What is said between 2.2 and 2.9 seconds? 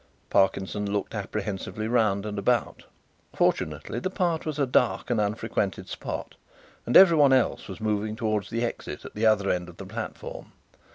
and about.